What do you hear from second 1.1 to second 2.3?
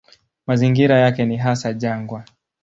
ni hasa jangwa.